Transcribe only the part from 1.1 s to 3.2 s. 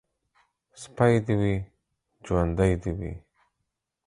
دي وي، ژوندى دي وي.